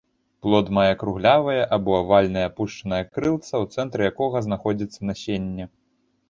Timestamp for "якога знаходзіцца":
4.11-4.99